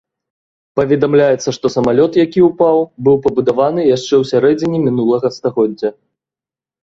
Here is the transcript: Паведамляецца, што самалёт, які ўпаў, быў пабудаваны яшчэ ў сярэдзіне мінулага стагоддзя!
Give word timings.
Паведамляецца, 0.77 1.49
што 1.57 1.65
самалёт, 1.75 2.11
які 2.25 2.39
ўпаў, 2.47 2.77
быў 3.07 3.15
пабудаваны 3.25 3.81
яшчэ 3.95 4.13
ў 4.21 4.29
сярэдзіне 4.31 4.77
мінулага 4.87 5.27
стагоддзя! 5.37 5.89